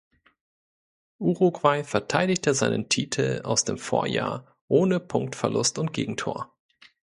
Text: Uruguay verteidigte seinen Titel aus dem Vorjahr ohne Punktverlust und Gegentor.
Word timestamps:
Uruguay 1.19 1.83
verteidigte 1.83 2.55
seinen 2.55 2.89
Titel 2.89 3.41
aus 3.43 3.65
dem 3.65 3.77
Vorjahr 3.77 4.57
ohne 4.67 4.99
Punktverlust 4.99 5.77
und 5.77 5.93
Gegentor. 5.93 6.57